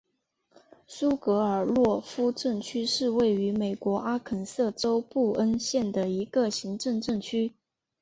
[0.87, 7.53] 苏格尔洛夫镇区是位于美国阿肯色州布恩县的一个行政镇区。